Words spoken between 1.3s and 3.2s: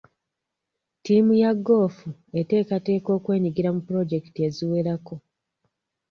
ya goofu eteekateeka